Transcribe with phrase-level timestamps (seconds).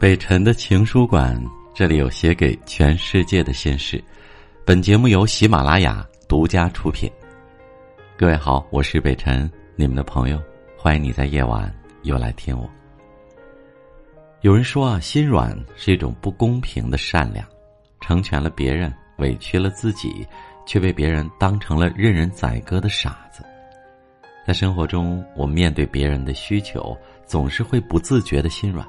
[0.00, 1.36] 北辰的情书馆，
[1.74, 4.02] 这里有写给全世界的心事。
[4.64, 7.10] 本节目由喜马拉雅独家出品。
[8.16, 10.40] 各位好，我是北辰，你们的朋友，
[10.76, 12.70] 欢迎你在夜晚又来听我。
[14.42, 17.44] 有人说啊，心软是一种不公平的善良，
[18.00, 20.24] 成全了别人，委屈了自己，
[20.64, 23.42] 却被别人当成了任人宰割的傻子。
[24.46, 28.86] 在生活中，我们面对别人的需求，总是会不自觉的心软。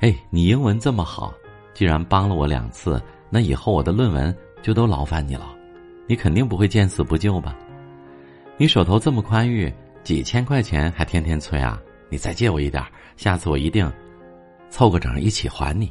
[0.00, 1.32] 哎，你英文这么好，
[1.72, 5.54] 既然帮了我两次，那以后我的论文就都劳烦你了。
[6.06, 7.56] 你肯定不会见死不救吧？
[8.58, 9.72] 你手头这么宽裕，
[10.04, 11.80] 几千块钱还天天催啊？
[12.08, 12.84] 你再借我一点，
[13.16, 13.90] 下次我一定
[14.68, 15.90] 凑个整一起还你。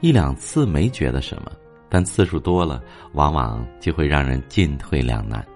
[0.00, 1.52] 一两次没觉得什么，
[1.88, 2.82] 但次数多了，
[3.12, 5.46] 往往就会让人进退两难。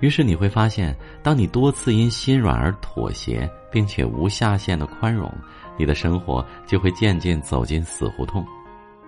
[0.00, 5.32] 于是你会发现，当你多次因心软而妥协，并且无下限的宽容，
[5.76, 8.44] 你的生活就会渐渐走进死胡同，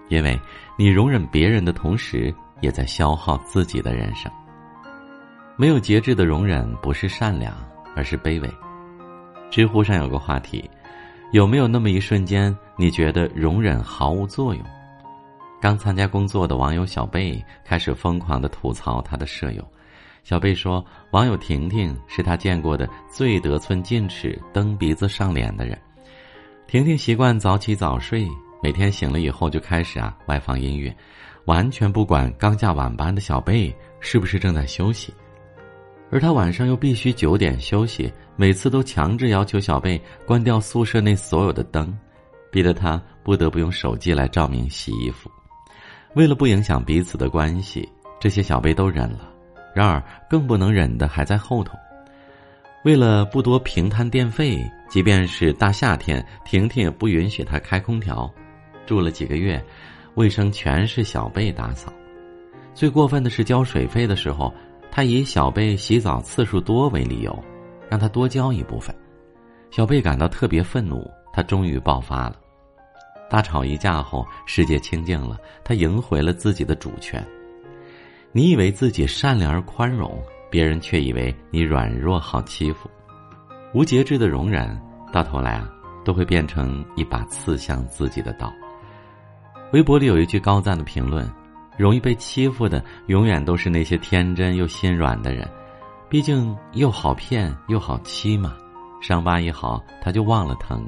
[0.09, 0.39] 因为
[0.77, 4.31] 你容忍别人的同时，也在消耗自己的人生。
[5.57, 7.55] 没有节制的容忍不是善良，
[7.97, 8.51] 而是卑微。
[9.51, 10.71] 知乎上有个话题：
[11.33, 14.63] 有没有那么一瞬间，你觉得容忍毫无作用？
[15.61, 19.67] 刚参加工作的网友小贝开始疯狂的吐槽他的舍友。
[20.23, 25.77] 小贝说：“网友婷婷是他见过的最得寸进尺、蹬鼻子上脸的人。
[26.69, 28.29] 婷婷习惯早起早睡，
[28.63, 30.95] 每天醒了以后就开始啊外放音乐，
[31.47, 35.11] 完全不管刚下晚班的小贝是不是正在休息。
[36.11, 41.97] 而他晚上又必须九点休息，每次都强制要求小贝关掉宿舍内所有的灯，
[42.53, 45.31] 逼得他不得不用手机来照明洗衣服。
[46.17, 47.89] 为了不影响彼此的关系，
[48.21, 49.33] 这些小贝都忍了。”
[49.75, 51.79] 然而，更不能忍的还在后头。
[52.85, 58.33] 为了不多平摊电费，即便是大夏天，婷婷也不允许他开空调。
[58.87, 59.63] 住了几个月，
[60.15, 61.93] 卫生全是小贝打扫。
[62.75, 64.53] 最过分的是，交水费的时候，
[64.91, 67.45] 他以小贝洗澡次数多为理由，
[67.91, 68.95] 让他多交一部分。
[69.71, 72.37] 小贝感到特别愤怒，他终于爆发了。
[73.29, 77.23] 大吵一架后，世界清静了，他赢回了自己的主权。
[78.33, 80.19] 你以为自己善良而宽容，
[80.51, 82.89] 别人却以为你软弱好欺负。
[83.75, 84.81] 无节制的容忍，
[85.13, 85.69] 到头来啊，
[86.05, 88.53] 都会变成一把刺向自己的刀。
[89.73, 91.31] 微博里有一句高赞的评论：
[91.77, 95.49] 容易被欺负的，永远都是那些天真又心软的人。
[96.09, 98.57] 毕竟又好骗又好欺嘛，
[99.01, 100.87] 伤疤一好，他就忘了疼，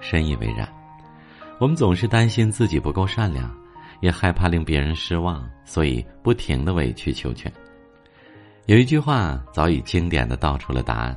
[0.00, 0.68] 深以为然。
[1.58, 3.50] 我们总是担心自己不够善良。
[4.00, 7.52] 也害怕令别人失望，所以不停的委曲求全。
[8.66, 11.16] 有一句话早已经典的道出了答案：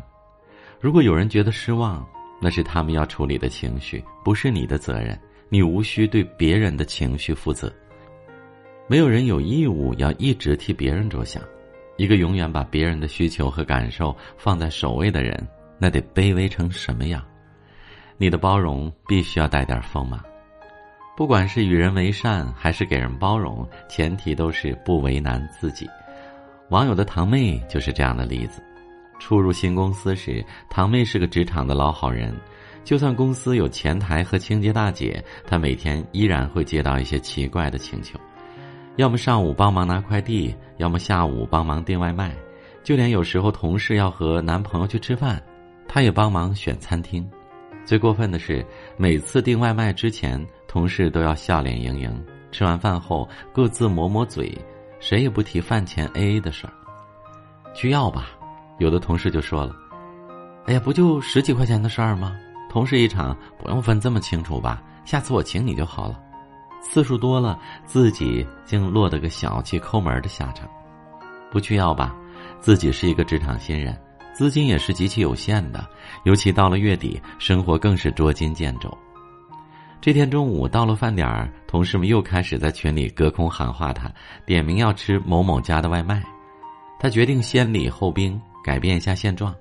[0.85, 2.07] 如果有人觉得失望，
[2.39, 5.19] 那是他们要处理的情绪，不是你的责任。
[5.49, 7.73] 你无需对别人的情绪负责。
[8.87, 11.41] 没有人有义务要一直替别人着想。
[11.97, 15.47] 一个永远把别人的需求和感受放在首位的人，
[15.79, 17.25] 那得卑微成什么样？
[18.17, 20.23] 你的包容必须要带点锋芒。
[21.17, 25.89] 不管是与人为善还是给人包容，前提都是不为难自己。
[26.69, 28.61] 网友的堂妹就是这样的例子。
[29.19, 32.35] 初入新公司时，堂妹是个职场的老好人，
[32.83, 38.19] 就算公司有前台和清洁大姐，她每天依然会接到一些奇怪的请求，
[38.97, 42.35] 要么上午帮忙拿快递，要么下午帮忙订外卖，
[42.83, 45.41] 就连有时候同事要和男朋友去吃饭，
[45.87, 47.27] 她也帮忙选餐厅。
[47.85, 48.65] 最过分的是，
[48.97, 50.45] 每次订外卖之前。
[50.67, 54.53] 同事都要笑脸盈盈，吃完饭后各自抹抹嘴，
[54.99, 56.73] 谁也不提饭钱 A A 的事儿。
[57.73, 58.34] 去要吧，
[58.77, 59.75] 有的同事就说了
[60.67, 62.35] ：“哎呀，不就十几块钱的事儿吗？
[62.69, 64.81] 同事一场，不用分这么清楚吧？
[65.05, 66.19] 下次我请你就好了。”
[66.81, 70.69] 次数多了，自己竟落得个小气抠门的下场。
[71.49, 72.15] 不去要吧，
[72.59, 73.97] 自己是一个职场新人，
[74.33, 75.83] 资金也是极其有限的，
[76.25, 78.95] 尤其到了月底，生活更是捉襟见肘。
[79.99, 84.11] 这天中午到了饭点儿，同事们又开始在群里隔空喊话他，
[84.45, 86.21] 点名要吃某某家的外卖。
[86.99, 89.53] 他决定先礼后兵，改变一下现状。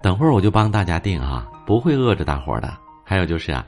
[0.00, 2.74] 等会儿我就帮大家订啊，不会饿着大伙儿的。
[3.04, 3.66] 还有就是啊，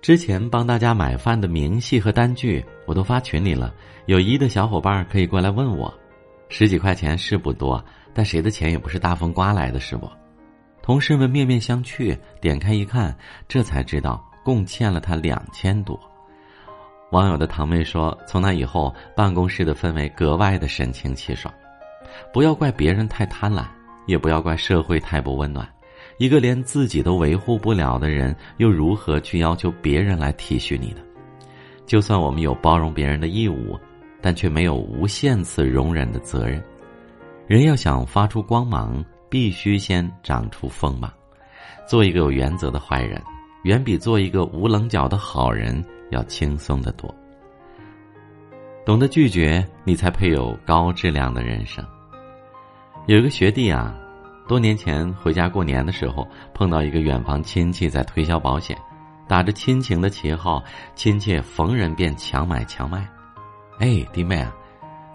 [0.00, 3.74] 之前帮大家买饭的明细和单据我都发群里了，
[4.06, 5.92] 有疑的小伙伴可以过来问我。
[6.48, 7.84] 十几块钱是不多，
[8.14, 10.10] 但谁的钱也不是大风刮来的，是不？
[10.82, 13.14] 同事们面面相觑，点开一看，
[13.46, 14.24] 这才知道。
[14.44, 15.96] 共欠了他两千多。
[17.12, 21.54] 网友的堂妹说：“从那以后，办公室的氛围格外的神清气爽。
[22.32, 23.64] 不要怪别人太贪婪，
[24.06, 25.68] 也不要怪社会太不温暖。
[26.18, 31.00] 一个连自己都维护不了的人，又如何去要求别人来体恤你呢？
[31.86, 33.78] 就算我们有包容别人的义务，
[34.20, 36.62] 但却没有无限次容忍的责任。
[37.46, 41.12] 人要想发出光芒，必须先长出锋芒。
[41.88, 43.20] 做一个有原则的坏人，
[43.64, 47.12] 远比做一个无棱角的好人要轻松得多。
[48.86, 51.84] 懂得拒绝，你才配有高质量的人生。
[53.06, 53.92] 有一个学弟啊，
[54.46, 58.78] 多年前回家过年的时候，碰到一个远房亲戚在推销保险，
[59.26, 60.62] 打着亲情的旗号，
[60.94, 63.04] 亲戚逢人便强买强卖。
[63.80, 64.54] 哎，弟妹啊，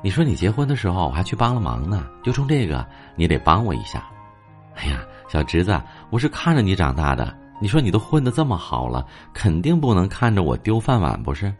[0.04, 2.86] 你说你结婚的时候我还去帮了忙呢，就冲这个，
[3.16, 4.06] 你得帮我一下。
[4.76, 5.00] 哎呀，
[5.30, 11.54] 小侄子，我是看着你长大的，你说你都混得这么好了，肯定不能看着我丢饭碗不是？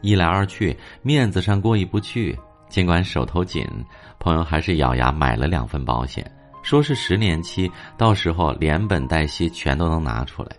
[0.00, 2.38] 一来二去，面子上过意不去。
[2.68, 3.66] 尽管手头紧，
[4.18, 6.28] 朋友还是咬牙买了两份保险，
[6.62, 10.50] 说是十年期，到时候连本带息全都能拿出来。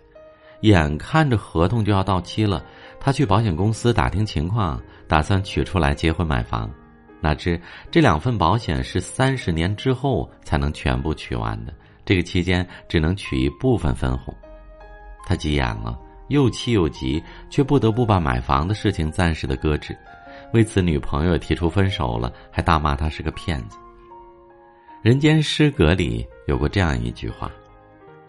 [0.62, 2.64] 眼看着合同就要到期了，
[2.98, 6.70] 他去保险公司打听情况，打算取出来结婚买房。
[7.20, 7.60] 哪知
[7.90, 11.74] 这两份保险是三十年之后才能全部取完的，
[12.04, 14.34] 这个期间只能取一部分分红。
[15.26, 15.98] 他急眼了。
[16.28, 19.96] 又气又急，却不得不把买房的事情暂时的搁置。
[20.52, 23.76] 为此，女朋友提出分手了，还大骂他是个骗子。
[25.02, 27.50] 人间失格里有过这样一句话：“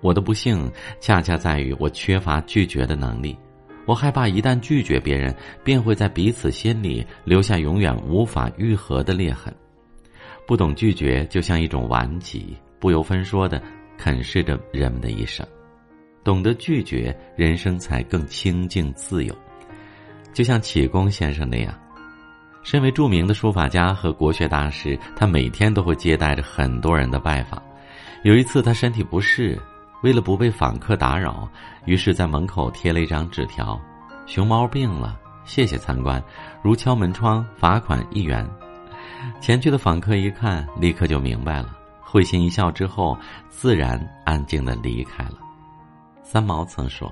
[0.01, 3.37] 我的不幸恰恰在于我缺乏拒绝的能力。
[3.85, 5.33] 我害怕一旦拒绝别人，
[5.63, 9.53] 便会在彼此心里留下永远无法愈合的裂痕。
[10.45, 13.61] 不懂拒绝，就像一种顽疾，不由分说的
[13.97, 15.47] 啃噬着人们的一生。”
[16.23, 19.33] 懂得拒绝，人生才更清净自由。
[20.33, 21.73] 就像启功先生那样，
[22.67, 27.63] 身为著名的书法家和国学大师，他每天都会接待着很多人的拜访。
[28.25, 29.57] 有一次，他身体不适，
[30.03, 31.47] 为了不被访客打扰，
[31.85, 33.79] 于是在门口贴了一张纸条
[34.27, 36.21] ：“熊猫病了，谢谢参观，
[36.61, 38.45] 如敲门窗，罚款一元。”
[39.39, 43.17] 前去的访客一看，立刻就明白了，会心一笑之后，
[43.47, 45.37] 自然安静的离开了。
[46.21, 47.09] 三毛曾说：“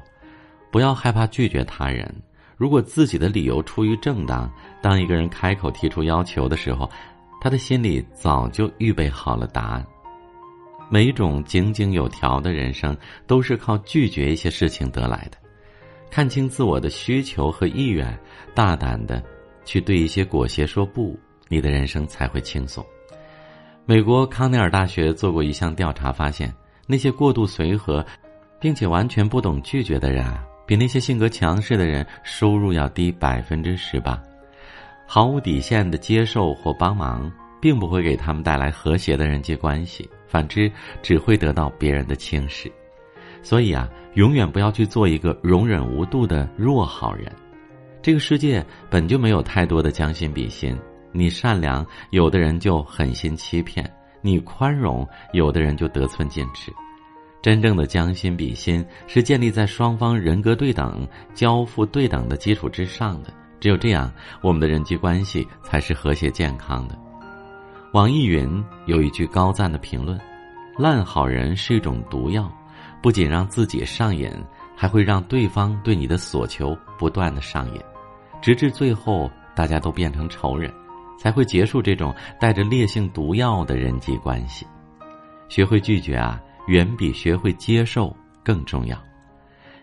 [0.69, 2.13] 不要害怕拒绝他人，
[2.57, 6.89] 如果自己的理由出于正当，当一个人开口提出要求的时候，
[7.41, 9.85] 他的心里早就预备好了答案。
[10.89, 12.95] 每一种井井有条的人生，
[13.27, 15.37] 都是靠拒绝一些事情得来的。
[16.09, 18.17] 看清自我的需求和意愿，
[18.53, 19.21] 大胆的
[19.65, 21.19] 去对一些裹挟说不，
[21.49, 22.85] 你的人生才会轻松。”
[23.85, 26.53] 美国康奈尔大学做过一项调查，发现
[26.87, 28.05] 那些过度随和。
[28.57, 34.21] 并且完全不懂拒绝的人啊，比那些性格强势的人收入要低百分之十八。
[35.05, 37.31] 毫无底线的接受或帮忙，
[37.61, 40.71] 并不会给他们带来和谐的人际关系，反之
[41.03, 42.71] 只会得到别人的轻视。
[43.43, 47.31] 所以啊，永远不要去做一个容忍无度的弱好人。
[48.01, 50.75] 这个世界本就没有太多的将心比心，
[51.11, 53.85] 你善良，有的人就狠心欺骗；
[54.21, 56.71] 你宽容，有的人就得寸进尺。
[57.45, 63.31] 真正的将心比心是建立在双方人格对等、交付对等的基础之上的。
[63.59, 64.11] 只有这样，
[64.41, 66.97] 我们的人际关系才是和谐健康的。
[67.93, 70.19] 网易云有一句高赞的评论
[70.75, 72.51] ：“烂好人是一种毒药，
[72.99, 74.27] 不仅让自己上瘾，
[74.75, 77.81] 还会让对方对你的所求不断的上瘾，
[78.41, 80.73] 直至最后大家都变成仇人，
[81.19, 84.65] 才会结束这种带着烈性毒药的人际关系。”
[85.47, 86.41] 学会拒绝啊！
[86.67, 88.97] 远比学会接受更重要。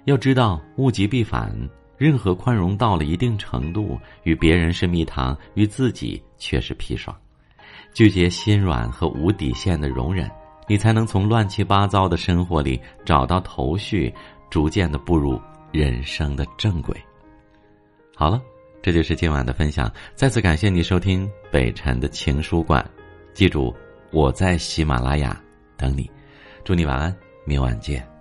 [0.04, 1.54] 要知道，物极必反，
[1.96, 7.16] 任何宽容到了一定程度，与别人是蜜糖，与自己却是砒霜。
[7.94, 10.28] 拒绝心软和无底线的容忍，
[10.66, 14.12] 你才能从乱七八糟的生活里找到头绪，
[14.50, 16.96] 逐渐的步入人生的正轨。
[18.16, 18.40] 好了，
[18.82, 19.92] 这就是今晚的分享。
[20.14, 22.84] 再次感谢你收听北辰的情书馆，
[23.34, 23.72] 记住，
[24.10, 25.40] 我在喜马拉雅
[25.76, 26.10] 等你。
[26.64, 28.11] 祝你晚安，明晚见。